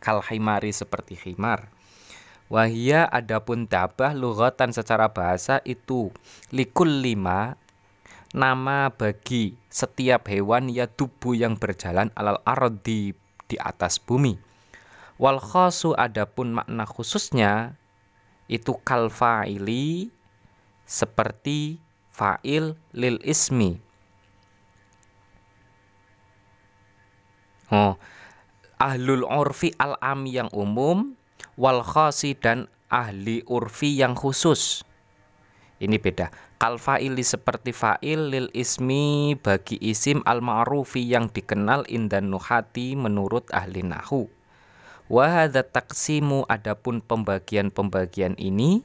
kal 0.02 0.18
himari 0.26 0.74
seperti 0.74 1.14
himar. 1.14 1.70
Wahia 2.50 3.06
adapun 3.06 3.70
dabah 3.70 4.12
lughatan 4.12 4.74
secara 4.74 5.08
bahasa 5.08 5.62
itu 5.64 6.12
likul 6.52 6.90
lima 7.00 7.56
nama 8.34 8.92
bagi 8.92 9.56
setiap 9.72 10.28
hewan 10.28 10.68
ya 10.68 10.84
tubuh 10.90 11.32
yang 11.32 11.56
berjalan 11.56 12.12
alal 12.18 12.42
ardi 12.44 13.16
di 13.46 13.56
atas 13.56 13.96
bumi. 14.02 14.36
Wal 15.16 15.38
khosu 15.38 15.94
adapun 15.96 16.60
makna 16.60 16.84
khususnya 16.84 17.78
itu 18.52 18.76
kal 18.84 19.08
fa'ili 19.08 20.12
seperti 20.84 21.80
fa'il 22.12 22.76
lil 22.92 23.16
ismi. 23.24 23.80
Oh, 27.72 27.96
ahlul 28.76 29.24
urfi 29.24 29.72
al 29.80 29.96
ami 30.04 30.36
yang 30.36 30.52
umum 30.52 31.16
wal 31.56 31.80
khasi 31.80 32.36
dan 32.36 32.68
ahli 32.92 33.40
urfi 33.48 33.96
yang 33.96 34.12
khusus. 34.12 34.84
Ini 35.80 35.96
beda. 35.96 36.28
Kal 36.60 36.76
fa'ili 36.76 37.24
seperti 37.24 37.72
fa'il 37.72 38.28
lil 38.28 38.46
ismi 38.52 39.34
bagi 39.40 39.80
isim 39.80 40.20
al 40.28 40.44
ma'rufi 40.44 41.00
yang 41.00 41.32
dikenal 41.32 41.88
indan 41.88 42.28
nuhati 42.28 42.94
menurut 42.94 43.48
ahli 43.50 43.80
nahu. 43.82 44.28
Wahada 45.12 45.60
taksimu 45.60 46.48
adapun 46.48 47.04
pembagian-pembagian 47.04 48.32
ini 48.40 48.80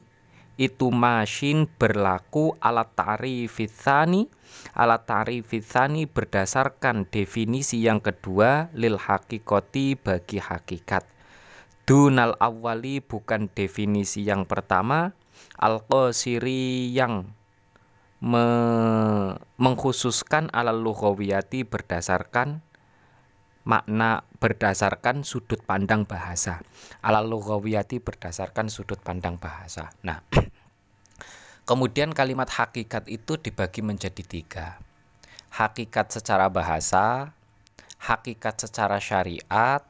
itu 0.60 0.92
masin 0.92 1.64
berlaku 1.80 2.52
alat 2.60 2.92
ta'rifitsani 2.92 4.28
alat 4.76 5.08
ta'rifitsani 5.08 6.04
berdasarkan 6.04 7.08
definisi 7.08 7.80
yang 7.80 8.04
kedua 8.04 8.68
lil 8.76 9.00
hakikoti 9.00 9.96
bagi 9.96 10.36
hakikat. 10.36 11.08
Dunal 11.88 12.36
awali 12.36 13.00
bukan 13.00 13.48
definisi 13.48 14.28
yang 14.28 14.44
pertama. 14.44 15.16
Al 15.56 15.80
qasiri 15.80 16.92
yang 16.92 17.32
me 18.20 18.44
mengkhususkan 19.56 20.52
alal 20.52 20.84
lughawiyati 20.84 21.64
berdasarkan 21.64 22.67
makna 23.68 24.24
berdasarkan 24.40 25.28
sudut 25.28 25.60
pandang 25.60 26.08
bahasa. 26.08 26.64
Ala 27.04 27.20
lughawiyati 27.20 28.00
berdasarkan 28.00 28.72
sudut 28.72 28.96
pandang 29.04 29.36
bahasa. 29.36 29.92
Nah, 30.00 30.24
kemudian 31.68 32.16
kalimat 32.16 32.48
hakikat 32.48 33.04
itu 33.12 33.36
dibagi 33.36 33.84
menjadi 33.84 34.24
tiga. 34.24 34.80
Hakikat 35.52 36.16
secara 36.16 36.48
bahasa, 36.48 37.36
hakikat 38.00 38.56
secara 38.56 38.96
syariat, 39.04 39.84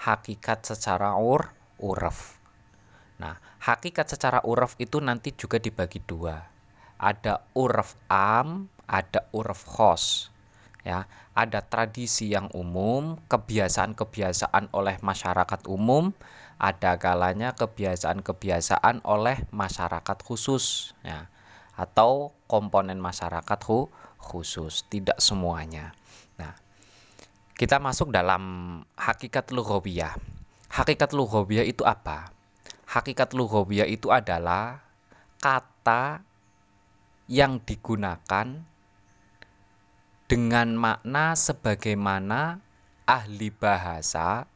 hakikat 0.00 0.64
secara 0.64 1.20
ur, 1.20 1.52
uraf. 1.76 2.40
Nah, 3.20 3.36
hakikat 3.60 4.16
secara 4.16 4.40
uraf 4.48 4.80
itu 4.80 4.96
nanti 5.04 5.36
juga 5.36 5.60
dibagi 5.60 6.00
dua. 6.00 6.40
Ada 6.96 7.44
uraf 7.52 8.00
am, 8.08 8.72
ada 8.88 9.28
uraf 9.36 9.68
khos 9.68 10.29
ya 10.80 11.04
ada 11.36 11.60
tradisi 11.60 12.32
yang 12.32 12.48
umum 12.56 13.20
kebiasaan-kebiasaan 13.28 14.72
oleh 14.72 14.96
masyarakat 15.04 15.60
umum 15.68 16.12
ada 16.60 17.00
kalanya 17.00 17.56
kebiasaan-kebiasaan 17.56 19.04
oleh 19.08 19.44
masyarakat 19.48 20.18
khusus 20.20 20.92
ya 21.00 21.32
atau 21.80 22.36
komponen 22.44 23.00
masyarakat 23.00 23.60
khusus 24.20 24.84
tidak 24.92 25.16
semuanya. 25.16 25.96
Nah 26.36 26.52
kita 27.56 27.80
masuk 27.80 28.12
dalam 28.12 28.42
hakikat 29.00 29.48
lughawiyah. 29.48 30.12
Hakikat 30.70 31.16
lughawiyah 31.16 31.64
itu 31.64 31.82
apa? 31.88 32.30
Hakikat 32.84 33.32
lughawiyah 33.32 33.88
itu 33.88 34.12
adalah 34.12 34.84
kata 35.40 36.20
yang 37.30 37.62
digunakan 37.64 38.69
dengan 40.30 40.78
makna 40.78 41.34
sebagaimana 41.34 42.62
ahli 43.02 43.50
bahasa 43.50 44.46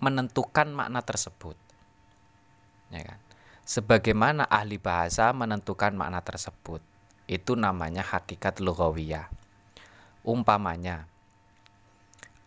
menentukan 0.00 0.72
makna 0.72 1.04
tersebut. 1.04 1.60
Ya 2.88 3.04
kan? 3.04 3.20
Sebagaimana 3.68 4.48
ahli 4.48 4.80
bahasa 4.80 5.28
menentukan 5.36 5.92
makna 5.92 6.24
tersebut. 6.24 6.80
Itu 7.28 7.52
namanya 7.52 8.00
hakikat 8.00 8.64
lughawiyah. 8.64 9.28
Umpamanya 10.24 11.04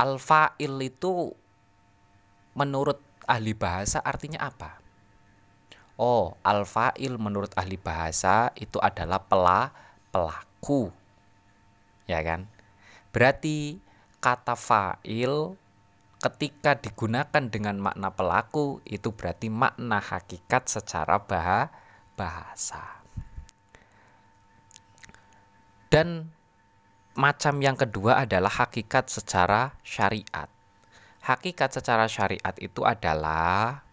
al-fa'il 0.01 0.81
itu 0.81 1.37
menurut 2.57 2.97
ahli 3.29 3.53
bahasa 3.53 4.01
artinya 4.01 4.49
apa? 4.49 4.81
Oh, 5.93 6.33
al-fa'il 6.41 7.21
menurut 7.21 7.53
ahli 7.53 7.77
bahasa 7.77 8.49
itu 8.57 8.81
adalah 8.81 9.21
pela 9.21 9.69
pelaku. 10.09 10.89
Ya 12.11 12.19
kan? 12.27 12.51
Berarti 13.15 13.79
kata 14.19 14.59
fa'il 14.59 15.55
ketika 16.21 16.77
digunakan 16.77 17.43
dengan 17.49 17.81
makna 17.81 18.13
pelaku 18.13 18.83
itu 18.85 19.09
berarti 19.15 19.49
makna 19.49 19.97
hakikat 19.97 20.69
secara 20.69 21.17
bahasa. 22.13 23.01
Dan 25.91 26.31
macam 27.17 27.59
yang 27.59 27.75
kedua 27.75 28.23
adalah 28.23 28.51
hakikat 28.63 29.11
secara 29.11 29.75
syariat. 29.83 30.47
Hakikat 31.25 31.81
secara 31.81 32.07
syariat 32.07 32.55
itu 32.61 32.87
adalah 32.87 33.83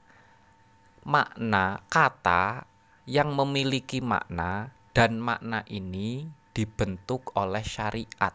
makna 1.03 1.83
kata 1.91 2.69
yang 3.09 3.33
memiliki 3.33 3.99
makna 4.05 4.71
dan 4.93 5.19
makna 5.19 5.65
ini 5.67 6.38
dibentuk 6.59 7.31
oleh 7.39 7.63
syariat. 7.63 8.35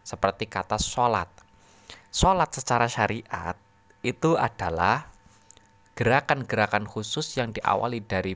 Seperti 0.00 0.48
kata 0.48 0.80
sholat 0.80 1.28
sholat 2.08 2.48
secara 2.56 2.88
syariat 2.88 3.56
itu 4.00 4.40
adalah 4.40 5.12
gerakan-gerakan 5.92 6.88
khusus 6.88 7.36
yang 7.36 7.52
diawali 7.52 8.00
dari 8.00 8.32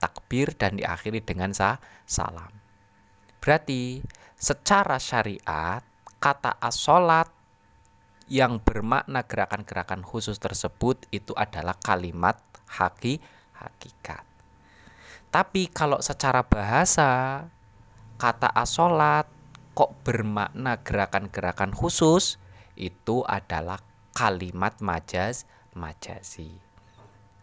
takbir 0.00 0.54
dan 0.56 0.80
diakhiri 0.80 1.20
dengan 1.20 1.52
salam. 1.52 2.52
Berarti 3.42 4.00
secara 4.38 4.96
syariat 4.96 5.84
kata 6.22 6.56
as-sholat 6.62 7.28
yang 8.30 8.62
bermakna 8.62 9.26
gerakan-gerakan 9.26 10.06
khusus 10.06 10.38
tersebut 10.38 11.02
itu 11.10 11.34
adalah 11.34 11.74
kalimat 11.82 12.38
haki 12.78 13.18
hakikat. 13.58 14.22
Tapi 15.34 15.66
kalau 15.70 15.98
secara 15.98 16.46
bahasa 16.46 17.42
kata 18.20 18.52
as-sholat 18.52 19.24
kok 19.72 19.96
bermakna 20.04 20.76
gerakan-gerakan 20.84 21.72
khusus 21.72 22.36
itu 22.76 23.24
adalah 23.24 23.80
kalimat 24.12 24.76
majaz 24.84 25.48
majazi. 25.72 26.60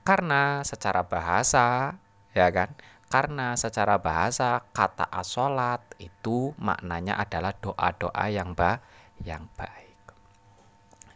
Karena 0.05 0.61
secara 0.61 1.01
bahasa 1.01 1.97
ya 2.37 2.53
kan? 2.53 2.77
Karena 3.07 3.55
secara 3.55 3.97
bahasa 3.97 4.67
kata 4.75 5.07
asolat 5.07 5.79
itu 5.95 6.51
maknanya 6.59 7.15
adalah 7.15 7.55
doa-doa 7.55 8.27
yang 8.27 8.51
ba 8.51 8.83
yang 9.23 9.47
baik. 9.55 9.95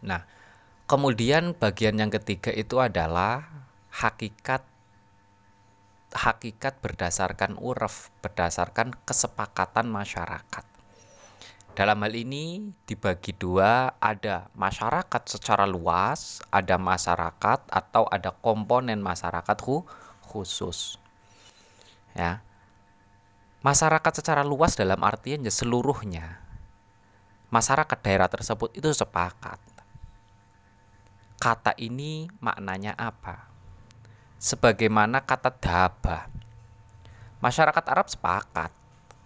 Nah, 0.07 0.23
kemudian 0.87 1.51
bagian 1.51 1.99
yang 1.99 2.07
ketiga 2.09 2.49
itu 2.55 2.79
adalah 2.79 3.43
hakikat 3.91 4.63
hakikat 6.11 6.79
berdasarkan 6.83 7.55
uraf, 7.59 8.11
berdasarkan 8.19 8.95
kesepakatan 9.07 9.87
masyarakat. 9.87 10.65
Dalam 11.71 12.03
hal 12.03 12.13
ini 12.19 12.75
dibagi 12.83 13.31
dua, 13.31 13.95
ada 14.03 14.51
masyarakat 14.59 15.23
secara 15.23 15.63
luas, 15.63 16.43
ada 16.51 16.75
masyarakat 16.75 17.59
atau 17.71 18.03
ada 18.11 18.35
komponen 18.43 18.99
masyarakat 18.99 19.55
khusus. 20.27 20.99
Ya. 22.11 22.43
Masyarakat 23.63 24.19
secara 24.19 24.43
luas 24.43 24.75
dalam 24.75 24.99
artian 24.99 25.47
ya 25.47 25.53
seluruhnya. 25.53 26.43
Masyarakat 27.51 27.99
daerah 28.03 28.27
tersebut 28.27 28.75
itu 28.75 28.91
sepakat. 28.91 29.59
Kata 31.39 31.71
ini 31.79 32.27
maknanya 32.43 32.99
apa? 32.99 33.50
Sebagaimana 34.41 35.21
kata 35.21 35.53
daba. 35.53 36.25
Masyarakat 37.45 37.85
Arab 37.85 38.09
sepakat 38.09 38.81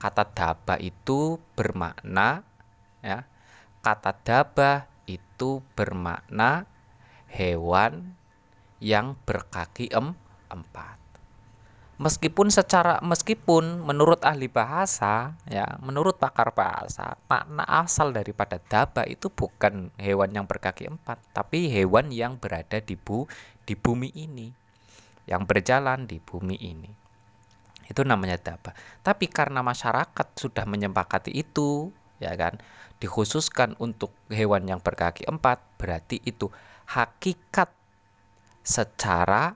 kata 0.05 0.23
daba 0.27 0.75
itu 0.77 1.41
bermakna 1.55 2.45
ya 3.01 3.25
kata 3.79 4.13
daba 4.21 4.85
itu 5.09 5.65
bermakna 5.73 6.69
hewan 7.31 8.13
yang 8.83 9.17
berkaki 9.25 9.89
em, 9.89 10.13
empat 10.51 10.99
meskipun 11.95 12.51
secara 12.51 12.99
meskipun 12.99 13.81
menurut 13.81 14.21
ahli 14.21 14.51
bahasa 14.51 15.33
ya 15.47 15.79
menurut 15.79 16.19
pakar 16.19 16.51
bahasa 16.51 17.15
makna 17.25 17.63
asal 17.63 18.11
daripada 18.11 18.59
daba 18.61 19.07
itu 19.07 19.31
bukan 19.31 19.89
hewan 19.95 20.35
yang 20.35 20.45
berkaki 20.45 20.91
empat 20.91 21.17
tapi 21.31 21.71
hewan 21.71 22.11
yang 22.11 22.35
berada 22.35 22.83
di 22.83 22.99
bu 22.99 23.25
di 23.63 23.73
bumi 23.79 24.11
ini 24.11 24.64
yang 25.25 25.45
berjalan 25.45 26.05
di 26.05 26.21
bumi 26.21 26.57
ini 26.57 26.91
itu 27.85 28.01
namanya 28.01 28.41
daba. 28.41 28.73
Tapi 29.05 29.29
karena 29.29 29.61
masyarakat 29.61 30.27
sudah 30.33 30.65
menyepakati 30.65 31.29
itu, 31.29 31.93
ya 32.17 32.33
kan, 32.33 32.57
dikhususkan 32.97 33.77
untuk 33.77 34.09
hewan 34.33 34.65
yang 34.65 34.81
berkaki 34.81 35.21
empat, 35.29 35.61
berarti 35.77 36.17
itu 36.25 36.49
hakikat 36.89 37.69
secara 38.65 39.53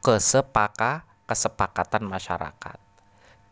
kesepaka 0.00 1.04
kesepakatan 1.28 2.08
masyarakat 2.08 2.80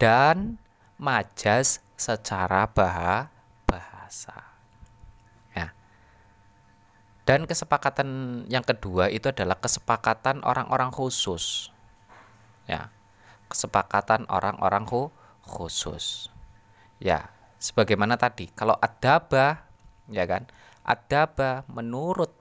dan 0.00 0.56
majas 0.96 1.84
secara 2.00 2.64
bah 2.64 3.28
bahasa. 3.68 4.55
Dan 7.26 7.50
kesepakatan 7.50 8.08
yang 8.46 8.62
kedua 8.62 9.10
itu 9.10 9.28
adalah 9.34 9.58
kesepakatan 9.58 10.46
orang-orang 10.46 10.94
khusus. 10.94 11.74
Ya 12.70 12.94
kesepakatan 13.48 14.26
orang-orang 14.26 14.86
khusus. 15.46 16.28
Ya, 16.98 17.30
sebagaimana 17.62 18.18
tadi, 18.18 18.50
kalau 18.52 18.74
adaba, 18.78 19.66
ya 20.10 20.24
kan, 20.26 20.48
adaba 20.82 21.62
menurut 21.70 22.34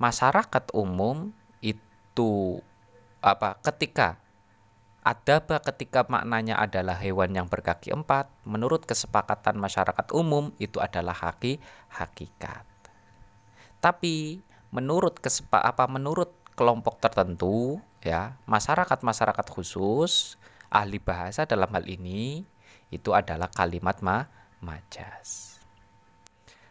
masyarakat 0.00 0.64
umum 0.72 1.32
itu 1.60 2.60
apa? 3.20 3.60
Ketika 3.60 4.20
adaba 5.04 5.60
ketika 5.60 6.08
maknanya 6.08 6.56
adalah 6.56 6.96
hewan 6.96 7.36
yang 7.36 7.46
berkaki 7.50 7.92
empat, 7.92 8.30
menurut 8.48 8.88
kesepakatan 8.88 9.60
masyarakat 9.60 10.06
umum 10.16 10.56
itu 10.56 10.80
adalah 10.80 11.12
haki 11.12 11.60
hakikat. 11.92 12.64
Tapi 13.84 14.40
menurut 14.72 15.20
kesepa 15.20 15.60
apa 15.60 15.84
menurut 15.84 16.32
kelompok 16.56 17.04
tertentu 17.04 17.84
ya 18.00 18.40
masyarakat-masyarakat 18.48 19.44
khusus 19.52 20.40
ahli 20.72 20.96
bahasa 20.96 21.44
dalam 21.44 21.68
hal 21.68 21.84
ini 21.84 22.48
itu 22.88 23.12
adalah 23.12 23.52
kalimat 23.52 24.00
ma 24.00 24.24
majas. 24.64 25.60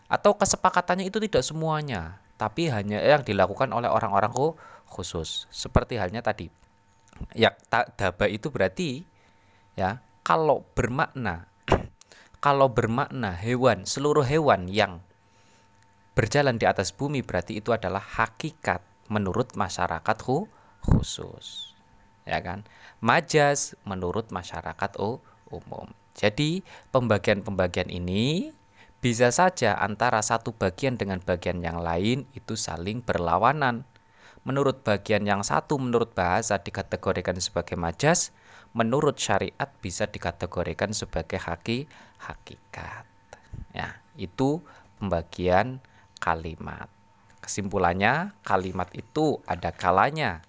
Atau 0.10 0.34
kesepakatannya 0.42 1.06
itu 1.06 1.22
tidak 1.22 1.46
semuanya 1.46 2.18
tapi 2.34 2.74
hanya 2.74 2.98
yang 2.98 3.22
dilakukan 3.22 3.70
oleh 3.70 3.94
orang-orang 3.94 4.34
khusus. 4.90 5.46
Seperti 5.54 6.02
halnya 6.02 6.26
tadi. 6.26 6.50
Ya 7.38 7.54
daba 7.70 8.26
itu 8.26 8.50
berarti 8.50 9.06
ya 9.78 10.02
kalau 10.26 10.66
bermakna 10.74 11.46
kalau 12.46 12.74
bermakna 12.74 13.38
hewan 13.38 13.86
seluruh 13.86 14.26
hewan 14.26 14.66
yang 14.66 15.06
berjalan 16.14 16.58
di 16.62 16.66
atas 16.70 16.94
bumi 16.94 17.26
berarti 17.26 17.58
itu 17.60 17.74
adalah 17.74 18.02
hakikat 18.02 18.82
menurut 19.10 19.54
masyarakat 19.58 20.18
khusus. 20.82 21.74
Ya 22.24 22.40
kan? 22.40 22.64
Majas 23.04 23.76
menurut 23.84 24.32
masyarakat 24.32 24.92
umum. 25.52 25.92
Jadi 26.14 26.62
pembagian-pembagian 26.94 27.90
ini 27.90 28.54
bisa 29.04 29.34
saja 29.36 29.76
antara 29.76 30.24
satu 30.24 30.56
bagian 30.56 30.96
dengan 30.96 31.20
bagian 31.20 31.60
yang 31.60 31.84
lain 31.84 32.24
itu 32.38 32.56
saling 32.56 33.04
berlawanan. 33.04 33.84
Menurut 34.48 34.86
bagian 34.86 35.28
yang 35.28 35.44
satu 35.44 35.76
menurut 35.80 36.16
bahasa 36.16 36.60
dikategorikan 36.60 37.36
sebagai 37.40 37.76
majas 37.76 38.32
menurut 38.74 39.22
syariat 39.22 39.70
bisa 39.80 40.10
dikategorikan 40.10 40.92
sebagai 40.92 41.38
haki 41.38 41.86
hakikat 42.18 43.06
ya 43.72 44.02
itu 44.18 44.66
pembagian 44.98 45.78
kalimat 46.24 46.88
kesimpulannya 47.44 48.32
kalimat 48.48 48.88
itu 48.96 49.44
ada 49.44 49.76
kalanya 49.76 50.40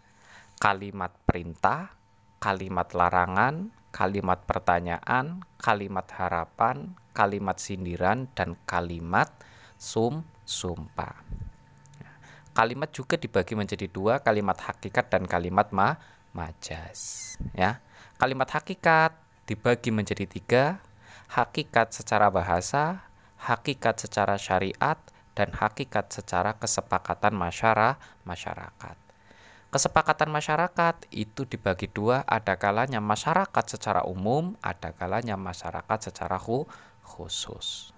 kalimat 0.64 1.12
perintah, 1.26 1.92
kalimat 2.38 2.88
larangan, 2.94 3.68
kalimat 3.92 4.42
pertanyaan, 4.48 5.44
kalimat 5.58 6.08
harapan, 6.16 6.96
kalimat 7.12 7.60
sindiran, 7.60 8.30
dan 8.32 8.56
kalimat 8.64 9.28
sum 9.76 10.24
sumpah. 10.48 11.20
kalimat 12.54 12.86
juga 12.94 13.18
dibagi 13.18 13.58
menjadi 13.58 13.90
dua, 13.90 14.22
kalimat 14.22 14.54
hakikat 14.54 15.10
dan 15.10 15.26
kalimat 15.26 15.74
ma 15.74 15.98
majas. 16.30 17.34
Ya, 17.50 17.82
kalimat 18.14 18.46
hakikat 18.46 19.10
dibagi 19.42 19.90
menjadi 19.90 20.22
tiga, 20.22 20.78
hakikat 21.34 21.90
secara 21.90 22.30
bahasa, 22.30 23.10
hakikat 23.42 23.98
secara 24.06 24.38
syariat, 24.38 24.96
dan 25.34 25.50
hakikat 25.50 26.14
secara 26.14 26.54
kesepakatan 26.56 27.34
masyarakat. 27.34 28.96
Kesepakatan 29.74 30.30
masyarakat 30.30 31.10
itu 31.10 31.42
dibagi 31.50 31.90
dua, 31.90 32.22
ada 32.30 32.54
kalanya 32.54 33.02
masyarakat 33.02 33.64
secara 33.66 34.06
umum, 34.06 34.54
ada 34.62 34.94
kalanya 34.94 35.34
masyarakat 35.34 35.98
secara 36.10 36.38
khusus. 37.02 37.90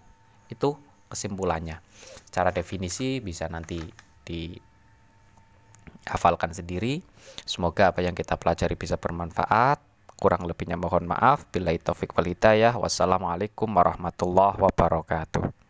Itu 0.48 0.80
kesimpulannya. 1.12 1.84
Secara 2.24 2.48
definisi 2.48 3.20
bisa 3.20 3.44
nanti 3.52 3.84
dihafalkan 4.24 6.56
sendiri. 6.56 7.04
Semoga 7.44 7.92
apa 7.92 8.00
yang 8.00 8.16
kita 8.16 8.40
pelajari 8.40 8.72
bisa 8.72 8.96
bermanfaat. 8.96 9.76
Kurang 10.16 10.48
lebihnya 10.48 10.80
mohon 10.80 11.04
maaf. 11.04 11.44
Bila 11.52 11.76
taufik 11.76 12.16
wal 12.16 12.32
hidayah. 12.32 12.72
Wassalamualaikum 12.72 13.68
warahmatullahi 13.68 14.56
wabarakatuh. 14.56 15.56